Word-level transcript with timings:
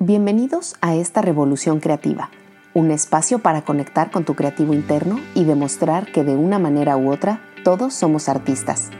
Bienvenidos 0.00 0.76
a 0.80 0.94
esta 0.94 1.22
revolución 1.22 1.80
creativa, 1.80 2.30
un 2.72 2.92
espacio 2.92 3.40
para 3.40 3.62
conectar 3.62 4.12
con 4.12 4.24
tu 4.24 4.36
creativo 4.36 4.72
interno 4.72 5.18
y 5.34 5.42
demostrar 5.42 6.12
que 6.12 6.22
de 6.22 6.36
una 6.36 6.60
manera 6.60 6.96
u 6.96 7.10
otra 7.10 7.40
todos 7.64 7.94
somos 7.94 8.28
artistas. 8.28 8.90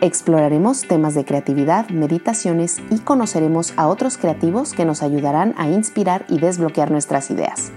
Exploraremos 0.00 0.82
temas 0.82 1.14
de 1.14 1.24
creatividad, 1.24 1.90
meditaciones 1.90 2.80
y 2.90 2.98
conoceremos 2.98 3.72
a 3.76 3.86
otros 3.86 4.18
creativos 4.18 4.72
que 4.72 4.84
nos 4.84 5.00
ayudarán 5.00 5.54
a 5.58 5.68
inspirar 5.68 6.26
y 6.28 6.40
desbloquear 6.40 6.90
nuestras 6.90 7.30
ideas. 7.30 7.70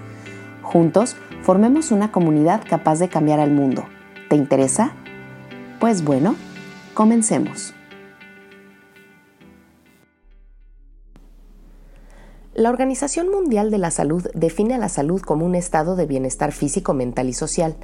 Juntos, 0.63 1.17
formemos 1.43 1.91
una 1.91 2.11
comunidad 2.11 2.63
capaz 2.67 2.97
de 2.97 3.09
cambiar 3.09 3.39
al 3.39 3.51
mundo. 3.51 3.85
¿Te 4.27 4.35
interesa? 4.35 4.91
Pues 5.79 6.03
bueno, 6.03 6.35
comencemos. 6.95 7.75
La 12.57 12.71
Organización 12.71 13.29
Mundial 13.29 13.69
de 13.69 13.77
la 13.77 13.91
Salud 13.91 14.27
define 14.33 14.73
a 14.73 14.79
la 14.79 14.89
salud 14.89 15.21
como 15.21 15.45
un 15.45 15.53
estado 15.53 15.95
de 15.95 16.07
bienestar 16.07 16.51
físico, 16.51 16.95
mental 16.95 17.29
y 17.29 17.33
social. 17.33 17.75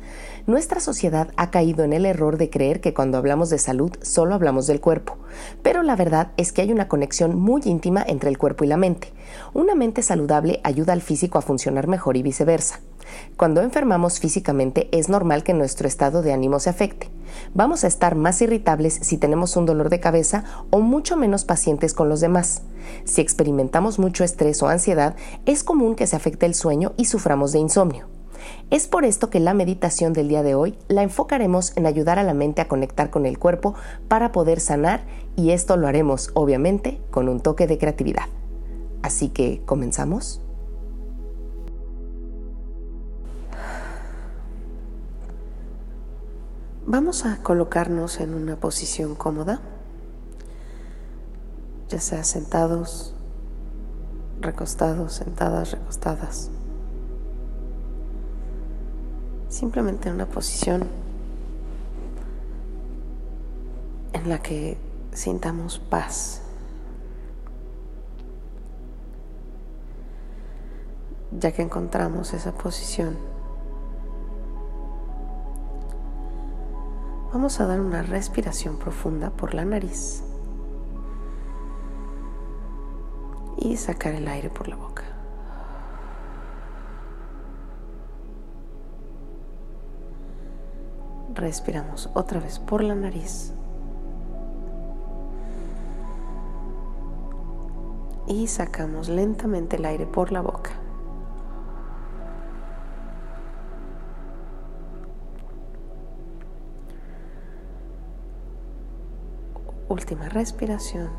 Nuestra 0.48 0.80
sociedad 0.80 1.28
ha 1.38 1.52
caído 1.52 1.84
en 1.84 1.94
el 1.94 2.08
error 2.08 2.38
de 2.38 2.50
creer 2.50 2.82
que 2.82 2.92
cuando 2.92 3.20
hablamos 3.20 3.52
de 3.52 3.60
salud 3.60 3.92
solo 4.02 4.34
hablamos 4.34 4.66
del 4.66 4.82
cuerpo, 4.82 5.20
pero 5.62 5.84
la 5.84 5.96
verdad 5.96 6.32
es 6.38 6.52
que 6.52 6.64
hay 6.64 6.72
una 6.72 6.88
conexión 6.88 7.36
muy 7.36 7.62
íntima 7.66 8.04
entre 8.08 8.32
el 8.32 8.40
cuerpo 8.40 8.64
y 8.64 8.68
la 8.68 8.78
mente. 8.78 9.14
Una 9.54 9.76
mente 9.76 10.02
saludable 10.02 10.60
ayuda 10.64 10.94
al 10.94 11.02
físico 11.02 11.38
a 11.38 11.44
funcionar 11.44 11.88
mejor 11.88 12.18
y 12.18 12.24
viceversa. 12.24 12.80
Cuando 13.38 13.62
enfermamos 13.62 14.20
físicamente 14.20 14.90
es 14.92 15.10
normal 15.10 15.44
que 15.44 15.54
nuestro 15.54 15.88
estado 15.88 16.22
de 16.22 16.34
ánimo 16.34 16.60
se 16.60 16.70
afecte. 16.70 17.10
Vamos 17.54 17.84
a 17.84 17.88
estar 17.88 18.16
más 18.16 18.42
irritables 18.42 19.00
si 19.02 19.18
tenemos 19.18 19.56
un 19.58 19.66
dolor 19.66 19.90
de 19.90 20.00
cabeza 20.00 20.44
o 20.70 20.80
mucho 20.80 21.18
menos 21.18 21.46
pacientes 21.46 21.94
con 21.94 22.10
los 22.10 22.22
demás. 22.22 22.62
Si 23.06 23.22
experimentamos 23.22 24.00
mucho 24.00 24.24
estrés 24.24 24.62
o 24.62 24.68
ansiedad, 24.68 25.16
es 25.46 25.64
común 25.64 25.96
que 25.96 26.08
se 26.08 26.16
afecte 26.16 26.46
el 26.46 26.56
sueño 26.56 26.94
y 26.98 27.06
suframos 27.06 27.52
de 27.52 27.60
insomnio. 27.60 28.08
Es 28.70 28.88
por 28.88 29.06
esto 29.06 29.30
que 29.30 29.40
la 29.40 29.54
meditación 29.54 30.14
del 30.14 30.28
día 30.28 30.44
de 30.44 30.56
hoy 30.56 30.78
la 30.88 31.04
enfocaremos 31.04 31.76
en 31.78 31.86
ayudar 31.86 32.20
a 32.20 32.24
la 32.24 32.34
mente 32.34 32.62
a 32.62 32.68
conectar 32.68 33.10
con 33.10 33.26
el 33.26 33.40
cuerpo 33.40 33.76
para 34.08 34.32
poder 34.32 34.60
sanar 34.60 35.06
y 35.36 35.52
esto 35.52 35.78
lo 35.78 35.88
haremos 35.88 36.32
obviamente 36.34 37.00
con 37.12 37.30
un 37.30 37.40
toque 37.40 37.68
de 37.68 37.78
creatividad. 37.78 38.26
Así 39.02 39.30
que, 39.30 39.62
¿comenzamos? 39.66 40.42
Vamos 46.86 47.26
a 47.26 47.42
colocarnos 47.42 48.20
en 48.20 48.34
una 48.34 48.58
posición 48.58 49.16
cómoda, 49.16 49.62
ya 51.88 52.02
sea 52.02 52.26
sentados, 52.26 53.16
recostados, 54.42 55.14
sentadas, 55.14 55.72
recostadas. 55.72 56.50
Simplemente 59.48 60.10
en 60.10 60.16
una 60.16 60.26
posición 60.26 60.90
en 64.12 64.28
la 64.28 64.40
que 64.40 64.78
sintamos 65.14 65.80
paz. 65.80 66.42
Ya 71.32 71.54
que 71.54 71.62
encontramos 71.62 72.34
esa 72.34 72.52
posición, 72.52 73.16
Vamos 77.34 77.60
a 77.60 77.66
dar 77.66 77.82
una 77.82 78.04
respiración 78.04 78.78
profunda 78.78 79.32
por 79.32 79.56
la 79.56 79.66
nariz 79.66 80.24
y 83.58 83.76
sacar 83.76 84.14
el 84.14 84.28
aire 84.28 84.52
por 84.52 84.68
la 84.68 84.76
boca. 84.76 85.02
Respiramos 91.34 92.08
otra 92.14 92.40
vez 92.40 92.60
por 92.60 92.84
la 92.84 92.94
nariz. 92.94 93.52
Y 98.28 98.46
sacamos 98.46 99.10
lentamente 99.10 99.78
el 99.78 99.86
aire 99.86 100.06
por 100.06 100.32
la 100.32 100.42
boca. 100.42 100.83
Última 109.90 110.30
respiración 110.30 111.10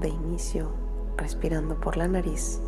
de 0.00 0.08
inicio, 0.08 0.70
respirando 1.16 1.78
por 1.78 1.96
la 1.96 2.08
nariz. 2.08 2.60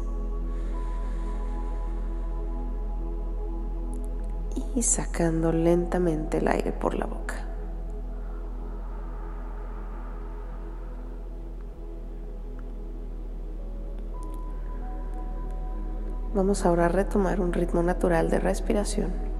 Y 4.74 4.82
sacando 4.82 5.52
lentamente 5.52 6.38
el 6.38 6.48
aire 6.48 6.72
por 6.72 6.94
la 6.94 7.06
boca. 7.06 7.34
Vamos 16.34 16.66
ahora 16.66 16.84
a 16.84 16.88
retomar 16.88 17.40
un 17.40 17.54
ritmo 17.54 17.82
natural 17.82 18.28
de 18.28 18.38
respiración. 18.38 19.35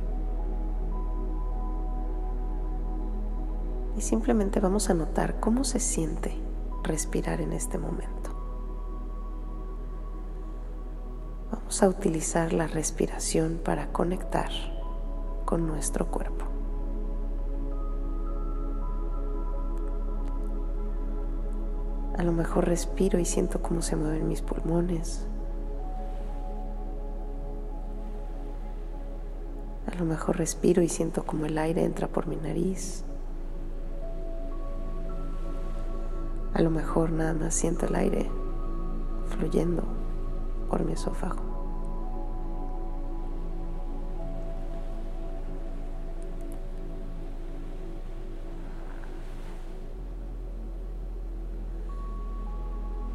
Y 3.97 4.03
simplemente 4.03 4.61
vamos 4.61 4.91
a 4.91 4.95
notar 4.95 5.41
cómo 5.41 5.65
se 5.65 5.81
siente 5.81 6.37
respirar 6.83 7.41
en 7.41 7.53
este 7.53 7.79
momento. 7.79 8.31
Vamos 11.51 11.83
a 11.83 11.89
utilizar 11.89 12.53
la 12.53 12.67
respiración 12.67 13.61
para 13.65 13.93
conectar 13.93 14.51
con 15.45 15.67
nuestro 15.67 16.07
cuerpo. 16.07 16.45
A 22.19 22.23
lo 22.23 22.33
mejor 22.33 22.67
respiro 22.67 23.19
y 23.19 23.25
siento 23.25 23.63
cómo 23.63 23.83
se 23.83 23.97
mueven 23.97 24.29
mis 24.29 24.43
pulmones. 24.43 25.27
A 29.87 29.99
lo 29.99 30.05
mejor 30.05 30.37
respiro 30.37 30.83
y 30.83 30.89
siento 30.89 31.25
cómo 31.25 31.47
el 31.47 31.57
aire 31.59 31.85
entra 31.85 32.09
por 32.09 32.27
mi 32.27 32.37
nariz. 32.37 33.05
A 36.57 36.63
lo 36.63 36.71
mejor 36.71 37.11
nada 37.13 37.35
más 37.35 37.55
siento 37.55 37.85
el 37.85 37.95
aire 37.95 38.31
fluyendo 39.29 39.83
por 40.71 40.83
mi 40.87 40.93
esófago. 40.93 41.43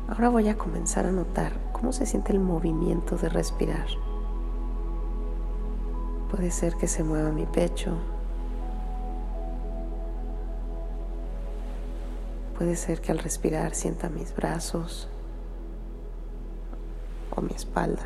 Ahora 0.07 0.29
voy 0.29 0.47
a 0.47 0.55
comenzar 0.55 1.07
a 1.07 1.11
notar 1.11 1.53
cómo 1.71 1.91
se 1.93 2.05
siente 2.05 2.33
el 2.33 2.39
movimiento 2.39 3.17
de 3.17 3.29
respirar. 3.29 3.87
Puede 6.29 6.51
ser 6.51 6.75
que 6.75 6.87
se 6.87 7.03
mueva 7.03 7.31
mi 7.31 7.47
pecho, 7.47 7.95
Puede 12.61 12.75
ser 12.75 13.01
que 13.01 13.11
al 13.11 13.17
respirar 13.17 13.73
sienta 13.73 14.07
mis 14.07 14.35
brazos 14.35 15.07
o 17.35 17.41
mi 17.41 17.55
espalda. 17.55 18.03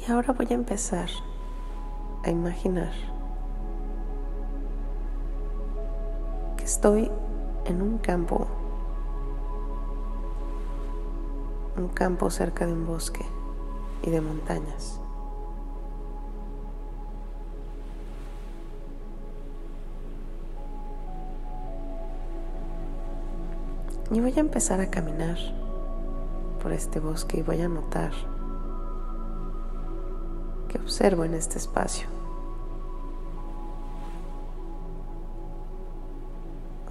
Y 0.00 0.10
ahora 0.10 0.32
voy 0.32 0.48
a 0.50 0.54
empezar 0.54 1.08
a 2.24 2.30
imaginar 2.30 3.13
Estoy 6.64 7.10
en 7.66 7.82
un 7.82 7.98
campo, 7.98 8.46
un 11.76 11.88
campo 11.88 12.30
cerca 12.30 12.64
de 12.64 12.72
un 12.72 12.86
bosque 12.86 13.22
y 14.02 14.08
de 14.08 14.22
montañas. 14.22 14.98
Y 24.10 24.20
voy 24.20 24.32
a 24.34 24.40
empezar 24.40 24.80
a 24.80 24.90
caminar 24.90 25.36
por 26.62 26.72
este 26.72 26.98
bosque 26.98 27.40
y 27.40 27.42
voy 27.42 27.60
a 27.60 27.68
notar 27.68 28.12
que 30.68 30.78
observo 30.78 31.24
en 31.24 31.34
este 31.34 31.58
espacio. 31.58 32.23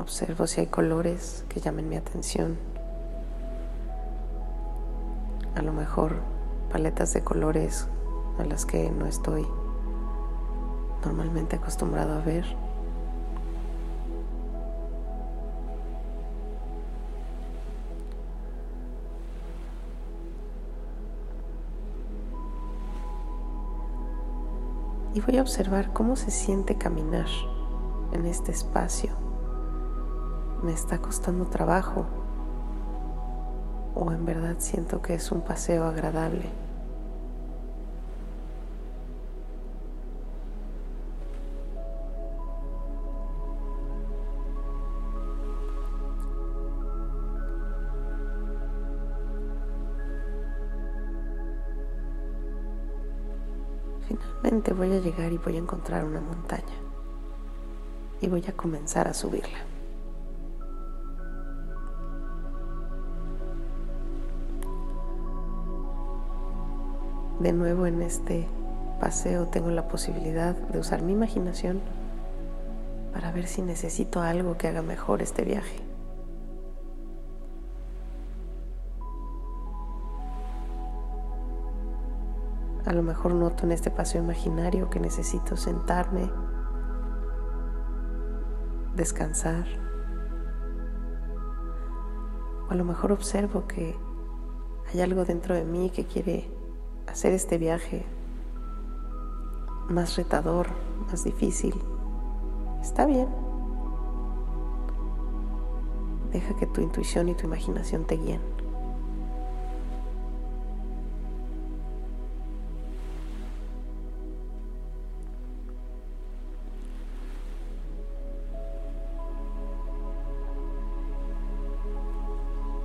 Observo 0.04 0.48
si 0.48 0.60
hay 0.60 0.68
colores 0.68 1.46
que 1.48 1.62
llamen 1.62 1.88
mi 1.88 1.96
atención. 1.96 2.58
a 5.56 5.62
lo 5.62 5.72
mejor 5.72 6.16
paletas 6.72 7.14
de 7.14 7.24
colores 7.24 7.88
a 8.38 8.44
las 8.44 8.66
que 8.66 8.90
no 8.90 9.06
estoy 9.06 9.48
normalmente 11.06 11.56
acostumbrado 11.56 12.18
a 12.18 12.22
ver. 12.22 12.46
Y 25.14 25.22
voy 25.22 25.38
a 25.38 25.42
observar 25.42 25.94
cómo 25.94 26.18
se 26.18 26.30
siente 26.30 26.76
caminar 26.76 27.28
en 28.12 28.26
este 28.26 28.52
espacio. 28.52 29.33
Me 30.64 30.72
está 30.72 30.98
costando 30.98 31.46
trabajo 31.48 32.06
o 33.96 34.10
en 34.14 34.26
verdad 34.26 34.56
siento 34.60 35.02
que 35.02 35.14
es 35.16 35.30
un 35.30 35.42
paseo 35.42 35.84
agradable. 35.84 36.46
Finalmente 54.08 54.74
voy 54.74 54.94
a 54.94 55.00
llegar 55.00 55.34
y 55.34 55.38
voy 55.38 55.58
a 55.58 55.60
encontrar 55.60 56.06
una 56.06 56.22
montaña 56.22 56.64
y 58.22 58.30
voy 58.30 58.46
a 58.48 58.54
comenzar 58.54 59.10
a 59.10 59.14
subirla. 59.14 59.73
De 67.44 67.52
nuevo 67.52 67.86
en 67.88 68.02
este 68.02 68.48
paseo 69.02 69.48
tengo 69.48 69.70
la 69.70 69.90
posibilidad 69.90 70.56
de 70.56 70.80
usar 70.80 71.02
mi 71.02 71.12
imaginación 71.12 71.82
para 73.12 73.34
ver 73.34 73.48
si 73.48 73.62
necesito 73.62 74.22
algo 74.22 74.58
que 74.58 74.70
haga 74.70 74.82
mejor 74.82 75.22
este 75.22 75.44
viaje. 75.44 75.84
A 82.86 82.94
lo 82.94 83.04
mejor 83.04 83.34
noto 83.34 83.66
en 83.66 83.74
este 83.74 83.92
paseo 83.92 84.24
imaginario 84.24 84.90
que 84.90 85.02
necesito 85.02 85.58
sentarme, 85.58 86.32
descansar. 88.96 89.66
O 92.70 92.72
a 92.72 92.76
lo 92.76 92.86
mejor 92.86 93.12
observo 93.12 93.68
que 93.68 93.98
hay 94.94 95.02
algo 95.02 95.26
dentro 95.26 95.54
de 95.54 95.66
mí 95.66 95.90
que 95.90 96.06
quiere 96.06 96.53
hacer 97.08 97.34
este 97.34 97.58
viaje 97.58 98.06
más 99.90 100.16
retador, 100.16 100.68
más 101.08 101.24
difícil, 101.24 101.76
está 102.82 103.06
bien. 103.06 103.28
Deja 106.32 106.56
que 106.56 106.66
tu 106.66 106.82
intuición 106.82 107.30
y 107.30 107.36
tu 107.36 107.46
imaginación 107.46 108.06
te 108.06 108.18
guíen. 108.18 108.42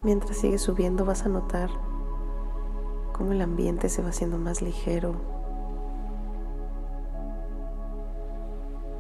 Mientras 0.03 0.39
sigues 0.39 0.63
subiendo 0.63 1.05
vas 1.05 1.27
a 1.27 1.29
notar 1.29 1.71
cómo 3.19 3.33
el 3.33 3.43
ambiente 3.43 3.89
se 3.89 4.01
va 4.01 4.11
haciendo 4.11 4.39
más 4.39 4.63
ligero. 4.63 5.17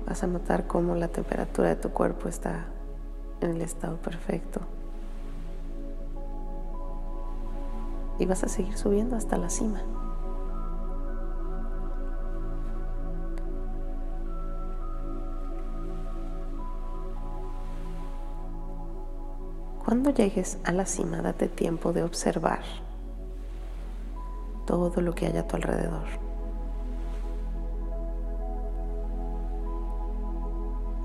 Vas 0.06 0.24
a 0.24 0.26
notar 0.26 0.66
cómo 0.66 0.96
la 0.96 1.06
temperatura 1.06 1.68
de 1.68 1.76
tu 1.76 1.90
cuerpo 1.90 2.28
está 2.28 2.66
en 3.40 3.50
el 3.50 3.60
estado 3.62 3.96
perfecto. 3.98 4.60
Y 8.18 8.26
vas 8.26 8.42
a 8.42 8.48
seguir 8.48 8.76
subiendo 8.76 9.14
hasta 9.14 9.38
la 9.38 9.50
cima. 9.50 9.82
Cuando 19.84 20.10
llegues 20.10 20.58
a 20.64 20.72
la 20.72 20.86
cima, 20.86 21.22
date 21.22 21.46
tiempo 21.48 21.92
de 21.92 22.02
observar 22.02 22.87
todo 24.68 25.00
lo 25.00 25.14
que 25.14 25.26
hay 25.26 25.34
a 25.38 25.48
tu 25.48 25.56
alrededor. 25.56 26.04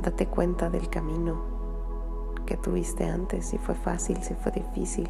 Date 0.02 0.28
cuenta 0.28 0.70
del 0.70 0.90
camino 0.90 1.42
que 2.46 2.58
tuviste 2.58 3.06
antes, 3.06 3.46
si 3.46 3.58
fue 3.58 3.74
fácil, 3.74 4.22
si 4.22 4.34
fue 4.34 4.52
difícil. 4.52 5.10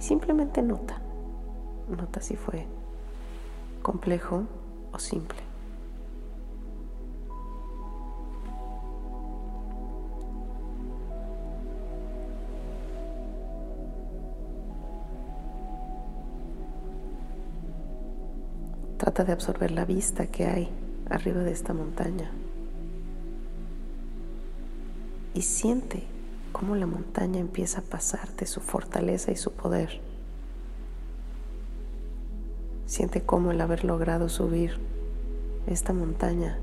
Simplemente 0.00 0.60
nota, 0.60 1.00
nota 1.88 2.20
si 2.20 2.34
fue 2.34 2.66
complejo 3.80 4.42
o 4.90 4.98
simple. 4.98 5.51
De 19.22 19.30
absorber 19.32 19.70
la 19.70 19.84
vista 19.84 20.26
que 20.26 20.46
hay 20.46 20.68
arriba 21.08 21.42
de 21.42 21.52
esta 21.52 21.72
montaña. 21.72 22.28
Y 25.32 25.42
siente 25.42 26.02
cómo 26.50 26.74
la 26.74 26.86
montaña 26.86 27.38
empieza 27.38 27.82
a 27.82 27.84
pasarte 27.84 28.46
su 28.46 28.60
fortaleza 28.60 29.30
y 29.30 29.36
su 29.36 29.52
poder. 29.52 30.00
Siente 32.86 33.22
cómo 33.22 33.52
el 33.52 33.60
haber 33.60 33.84
logrado 33.84 34.28
subir 34.28 34.78
esta 35.68 35.92
montaña 35.92 36.58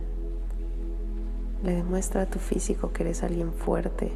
le 1.63 1.75
demuestra 1.75 2.23
a 2.23 2.25
tu 2.25 2.39
físico 2.39 2.91
que 2.91 3.03
eres 3.03 3.23
alguien 3.23 3.53
fuerte, 3.53 4.11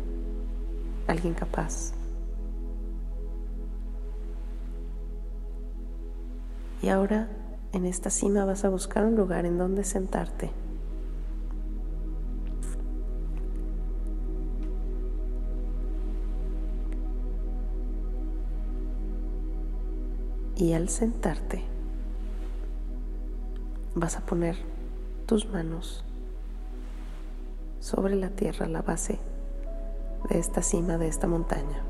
alguien 1.07 1.33
capaz. 1.33 1.93
Y 6.81 6.89
ahora 6.89 7.29
en 7.73 7.85
esta 7.85 8.11
cima 8.11 8.45
vas 8.45 8.63
a 8.65 8.69
buscar 8.69 9.03
un 9.03 9.15
lugar 9.15 9.45
en 9.45 9.57
donde 9.57 9.83
sentarte. 9.83 10.51
Y 20.55 20.73
al 20.73 20.87
sentarte, 20.87 21.63
vas 23.95 24.15
a 24.17 24.21
poner 24.21 24.55
tus 25.25 25.49
manos 25.49 26.05
sobre 27.79 28.15
la 28.15 28.29
tierra, 28.29 28.67
la 28.67 28.83
base 28.83 29.19
de 30.29 30.39
esta 30.39 30.61
cima, 30.61 30.97
de 30.97 31.07
esta 31.07 31.27
montaña. 31.27 31.83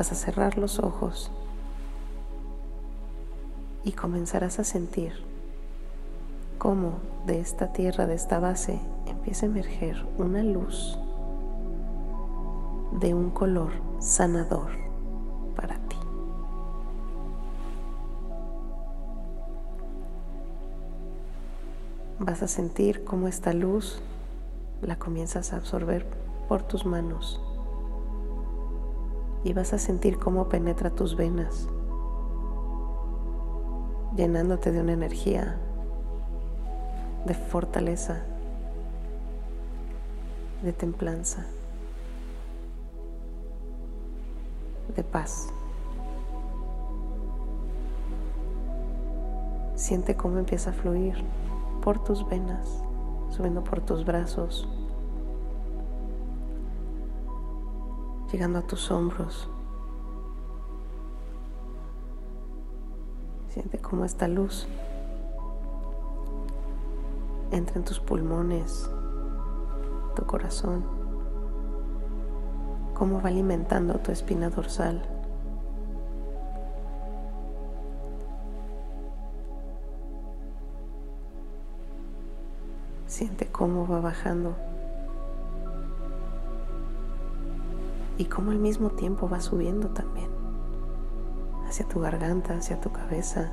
Vas 0.00 0.12
a 0.12 0.14
cerrar 0.14 0.56
los 0.56 0.78
ojos 0.78 1.30
y 3.84 3.92
comenzarás 3.92 4.58
a 4.58 4.64
sentir 4.64 5.12
cómo 6.56 6.94
de 7.26 7.38
esta 7.38 7.74
tierra, 7.74 8.06
de 8.06 8.14
esta 8.14 8.38
base, 8.38 8.80
empieza 9.06 9.44
a 9.44 9.50
emerger 9.50 10.02
una 10.16 10.42
luz 10.42 10.98
de 12.98 13.12
un 13.12 13.28
color 13.28 13.72
sanador 13.98 14.70
para 15.54 15.74
ti. 15.74 15.98
Vas 22.20 22.42
a 22.42 22.48
sentir 22.48 23.04
cómo 23.04 23.28
esta 23.28 23.52
luz 23.52 24.00
la 24.80 24.98
comienzas 24.98 25.52
a 25.52 25.56
absorber 25.56 26.06
por 26.48 26.62
tus 26.62 26.86
manos 26.86 27.38
y 29.44 29.52
vas 29.52 29.72
a 29.72 29.78
sentir 29.78 30.18
cómo 30.18 30.48
penetra 30.48 30.90
tus 30.90 31.16
venas, 31.16 31.68
llenándote 34.16 34.72
de 34.72 34.80
una 34.80 34.92
energía 34.92 35.58
de 37.26 37.34
fortaleza, 37.34 38.22
de 40.62 40.72
templanza, 40.72 41.46
de 44.94 45.04
paz. 45.04 45.48
Siente 49.74 50.14
cómo 50.16 50.38
empieza 50.38 50.70
a 50.70 50.72
fluir 50.74 51.14
por 51.82 52.02
tus 52.04 52.28
venas 52.28 52.82
subiendo 53.30 53.62
por 53.62 53.80
tus 53.80 54.04
brazos, 54.04 54.68
llegando 58.32 58.58
a 58.58 58.62
tus 58.62 58.90
hombros. 58.90 59.48
Siente 63.48 63.78
cómo 63.78 64.04
esta 64.04 64.28
luz 64.28 64.68
entra 67.50 67.76
en 67.76 67.84
tus 67.84 67.98
pulmones, 67.98 68.88
tu 70.14 70.24
corazón, 70.24 70.84
cómo 72.94 73.20
va 73.20 73.28
alimentando 73.28 73.98
tu 73.98 74.12
espina 74.12 74.50
dorsal. 74.50 75.02
Siente 83.06 83.46
cómo 83.50 83.88
va 83.88 84.00
bajando 84.00 84.54
y 88.20 88.26
cómo 88.26 88.50
al 88.50 88.58
mismo 88.58 88.90
tiempo 88.90 89.30
va 89.30 89.40
subiendo 89.40 89.88
también 89.88 90.28
hacia 91.66 91.88
tu 91.88 92.00
garganta, 92.00 92.54
hacia 92.54 92.78
tu 92.78 92.92
cabeza. 92.92 93.50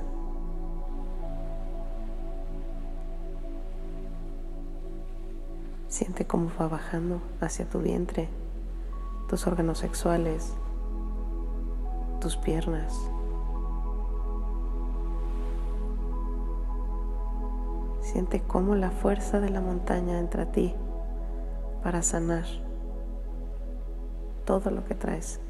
Siente 5.88 6.28
cómo 6.28 6.52
va 6.60 6.68
bajando 6.68 7.22
hacia 7.40 7.64
tu 7.70 7.80
vientre, 7.80 8.28
tus 9.30 9.48
órganos 9.48 9.78
sexuales, 9.78 10.54
tus 12.20 12.36
piernas. 12.36 12.94
Siente 18.02 18.42
cómo 18.42 18.76
la 18.76 18.92
fuerza 18.92 19.40
de 19.40 19.50
la 19.50 19.62
montaña 19.62 20.20
entra 20.20 20.44
a 20.44 20.52
ti 20.52 20.76
para 21.82 22.04
sanar 22.04 22.67
todo 24.48 24.72
lo 24.72 24.86
que 24.86 24.96
traes 24.96 25.42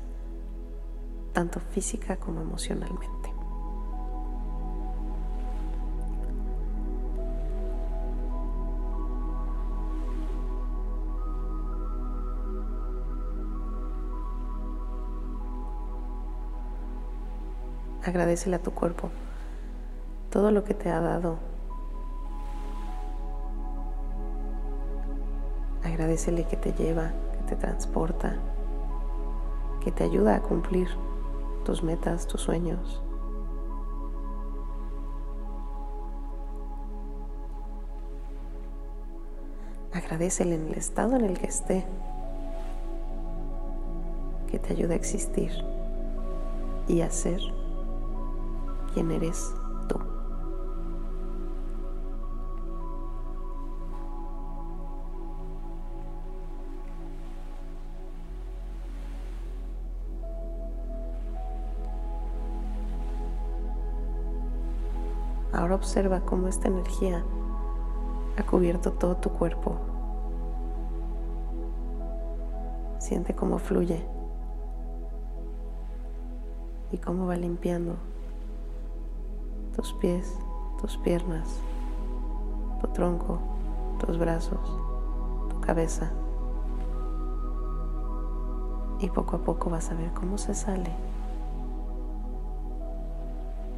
tanto 1.32 1.60
física 1.60 2.18
como 2.18 2.42
emocionalmente. 2.42 3.32
Agradecele 18.04 18.56
a 18.56 18.64
tu 18.64 18.72
cuerpo 18.72 19.12
todo 20.32 20.50
lo 20.50 20.64
que 20.64 20.74
te 20.74 20.90
ha 20.90 21.02
dado. 21.02 21.38
Agradecele 25.84 26.46
que 26.46 26.58
te 26.58 26.74
lleva, 26.74 27.12
que 27.34 27.50
te 27.50 27.56
transporta, 27.58 28.38
que 29.88 29.94
te 29.94 30.04
ayuda 30.04 30.36
a 30.36 30.42
cumplir 30.42 30.90
tus 31.64 31.82
metas, 31.82 32.28
tus 32.28 32.42
sueños. 32.42 33.02
Agradecele 39.94 40.56
en 40.56 40.68
el 40.68 40.74
estado 40.74 41.16
en 41.16 41.24
el 41.24 41.40
que 41.40 41.48
esté, 41.48 41.86
que 44.52 44.60
te 44.60 44.74
ayude 44.74 44.96
a 44.96 44.98
existir 44.98 45.54
y 46.90 47.00
a 47.00 47.10
ser 47.10 47.40
quien 48.94 49.10
eres 49.12 49.54
observa 65.88 66.20
cómo 66.20 66.50
esta 66.50 66.68
energía 66.68 67.24
ha 68.38 68.44
cubierto 68.44 68.92
todo 68.92 69.16
tu 69.16 69.30
cuerpo. 69.30 69.78
Siente 73.00 73.34
cómo 73.34 73.58
fluye 73.58 74.06
y 76.92 76.98
cómo 76.98 77.26
va 77.26 77.38
limpiando 77.38 77.96
tus 79.78 79.94
pies, 79.94 80.38
tus 80.82 80.98
piernas, 80.98 81.48
tu 82.82 82.88
tronco, 82.88 83.40
tus 83.98 84.18
brazos, 84.18 84.60
tu 85.50 85.62
cabeza. 85.62 86.12
Y 89.00 89.10
poco 89.10 89.38
a 89.38 89.40
poco 89.40 89.70
vas 89.70 89.90
a 89.90 89.94
ver 89.94 90.12
cómo 90.12 90.38
se 90.38 90.54
sale 90.54 90.92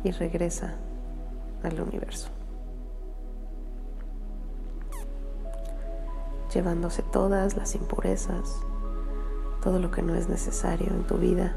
y 0.03 0.09
regresa 0.09 0.73
al 1.63 1.81
universo. 1.81 2.29
Llevándose 6.53 7.03
todas 7.03 7.55
las 7.55 7.75
impurezas, 7.75 8.61
todo 9.61 9.79
lo 9.79 9.91
que 9.91 10.01
no 10.01 10.15
es 10.15 10.29
necesario 10.29 10.87
en 10.87 11.03
tu 11.03 11.17
vida. 11.17 11.55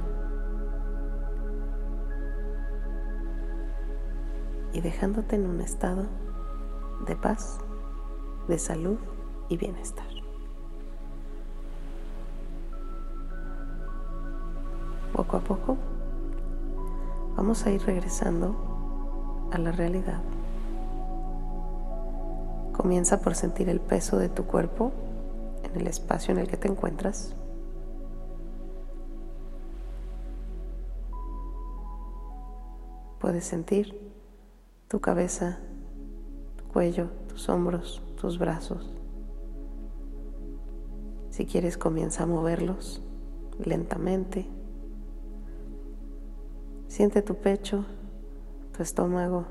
Y 4.73 4.81
dejándote 4.81 5.37
en 5.37 5.47
un 5.47 5.61
estado 5.61 6.07
de 7.07 7.17
paz, 7.17 7.59
de 8.49 8.59
salud 8.59 8.99
y 9.49 9.57
bienestar. 9.57 10.07
Poco 15.13 15.37
a 15.37 15.41
poco 15.41 15.77
vamos 17.37 17.65
a 17.67 17.71
ir 17.71 17.83
regresando 17.83 18.72
a 19.53 19.59
la 19.59 19.73
realidad. 19.73 20.21
Comienza 22.73 23.21
por 23.21 23.35
sentir 23.35 23.69
el 23.69 23.81
peso 23.81 24.19
de 24.19 24.29
tu 24.29 24.45
cuerpo 24.45 24.93
en 25.63 25.81
el 25.81 25.87
espacio 25.87 26.33
en 26.33 26.41
el 26.41 26.49
que 26.49 26.57
te 26.57 26.69
encuentras. 26.69 27.35
Puedes 33.21 33.45
sentir 33.45 34.13
tu 34.89 35.01
cabeza, 35.01 35.61
tu 36.57 36.65
cuello, 36.65 37.11
tus 37.29 37.49
hombros, 37.49 38.03
tus 38.21 38.39
brazos. 38.39 38.93
Si 41.31 41.47
quieres 41.47 41.79
comienza 41.79 42.25
a 42.25 42.27
moverlos 42.27 43.01
lentamente. 43.65 44.47
Siente 46.89 47.23
tu 47.23 47.37
pecho, 47.37 47.87
tu 48.73 48.83
estómago. 48.83 49.45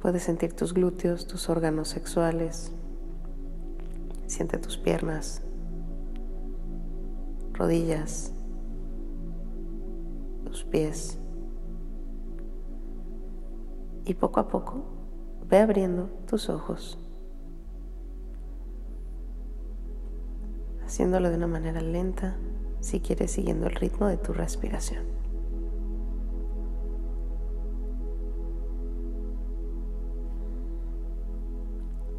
Puedes 0.00 0.22
sentir 0.22 0.52
tus 0.52 0.74
glúteos, 0.74 1.26
tus 1.26 1.48
órganos 1.48 1.88
sexuales. 1.88 2.72
Siente 4.26 4.58
tus 4.58 4.76
piernas, 4.76 5.42
rodillas, 7.52 8.32
tus 10.44 10.64
pies. 10.64 11.18
Y 14.04 14.14
poco 14.14 14.40
a 14.40 14.48
poco 14.48 14.84
ve 15.48 15.58
abriendo 15.58 16.10
tus 16.26 16.50
ojos, 16.50 16.98
haciéndolo 20.84 21.30
de 21.30 21.36
una 21.36 21.46
manera 21.46 21.80
lenta 21.80 22.36
si 22.80 23.00
quieres 23.00 23.30
siguiendo 23.30 23.66
el 23.66 23.74
ritmo 23.74 24.08
de 24.08 24.18
tu 24.18 24.34
respiración. 24.34 25.23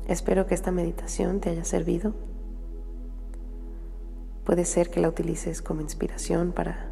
Espero 0.07 0.45
que 0.45 0.53
esta 0.53 0.71
meditación 0.71 1.39
te 1.39 1.49
haya 1.49 1.63
servido. 1.63 2.13
Puede 4.43 4.63
ser 4.65 4.91
que 4.91 4.99
la 4.99 5.09
utilices 5.09 5.63
como 5.63 5.81
inspiración 5.81 6.51
para 6.51 6.91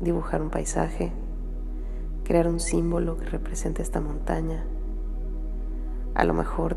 dibujar 0.00 0.40
un 0.40 0.48
paisaje, 0.48 1.12
crear 2.24 2.48
un 2.48 2.58
símbolo 2.58 3.18
que 3.18 3.26
represente 3.26 3.82
esta 3.82 4.00
montaña. 4.00 4.64
A 6.14 6.24
lo 6.24 6.32
mejor 6.32 6.76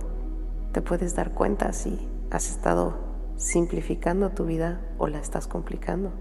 te 0.74 0.82
puedes 0.82 1.16
dar 1.16 1.32
cuenta 1.32 1.72
si 1.72 2.10
has 2.32 2.50
estado 2.50 2.98
simplificando 3.38 4.32
tu 4.32 4.46
vida 4.46 4.82
o 4.98 5.08
la 5.08 5.20
estás 5.20 5.48
complicando. 5.48 6.12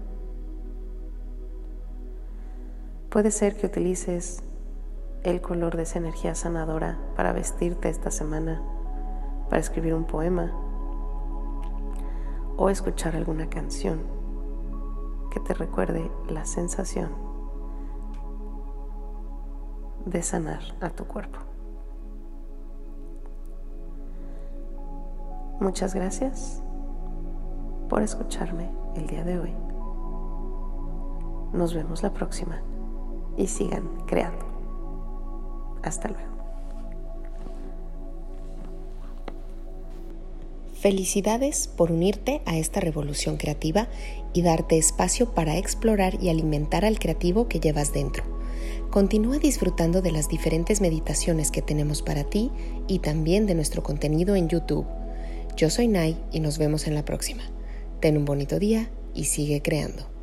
Puede 3.09 3.31
ser 3.31 3.57
que 3.57 3.67
utilices 3.67 4.43
el 5.23 5.41
color 5.41 5.75
de 5.75 5.83
esa 5.83 5.99
energía 5.99 6.35
sanadora 6.35 6.97
para 7.17 7.33
vestirte 7.33 7.89
esta 7.89 8.11
semana 8.11 8.78
para 9.49 9.59
escribir 9.59 9.93
un 9.93 10.05
poema 10.05 10.51
o 12.57 12.69
escuchar 12.69 13.15
alguna 13.15 13.49
canción 13.49 14.01
que 15.31 15.39
te 15.39 15.53
recuerde 15.53 16.11
la 16.29 16.45
sensación 16.45 17.09
de 20.05 20.21
sanar 20.21 20.61
a 20.81 20.89
tu 20.89 21.05
cuerpo. 21.05 21.39
Muchas 25.59 25.93
gracias 25.93 26.63
por 27.89 28.01
escucharme 28.01 28.71
el 28.95 29.07
día 29.07 29.23
de 29.23 29.39
hoy. 29.39 29.55
Nos 31.53 31.73
vemos 31.73 32.03
la 32.03 32.13
próxima 32.13 32.61
y 33.35 33.47
sigan 33.47 34.05
creando. 34.05 34.45
Hasta 35.83 36.09
luego. 36.09 36.38
Felicidades 40.79 41.67
por 41.67 41.91
unirte 41.91 42.41
a 42.45 42.57
esta 42.57 42.79
revolución 42.79 43.35
creativa 43.35 43.89
y 44.33 44.43
darte 44.43 44.77
espacio 44.77 45.33
para 45.33 45.57
explorar 45.57 46.17
y 46.21 46.29
alimentar 46.29 46.85
al 46.85 46.99
creativo 46.99 47.49
que 47.49 47.59
llevas 47.59 47.91
dentro. 47.91 48.23
Continúa 48.89 49.39
disfrutando 49.39 50.01
de 50.01 50.13
las 50.13 50.29
diferentes 50.29 50.79
meditaciones 50.79 51.51
que 51.51 51.61
tenemos 51.61 52.01
para 52.01 52.23
ti 52.23 52.49
y 52.87 52.99
también 52.99 53.45
de 53.45 53.55
nuestro 53.55 53.83
contenido 53.83 54.37
en 54.37 54.47
YouTube. 54.47 54.87
Yo 55.57 55.69
soy 55.69 55.89
Nai 55.89 56.17
y 56.31 56.39
nos 56.39 56.57
vemos 56.57 56.87
en 56.87 56.95
la 56.95 57.03
próxima. 57.03 57.43
Ten 57.99 58.15
un 58.15 58.23
bonito 58.23 58.57
día 58.57 58.89
y 59.13 59.25
sigue 59.25 59.61
creando. 59.61 60.18